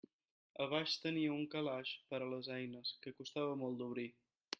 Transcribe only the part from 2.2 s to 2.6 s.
a les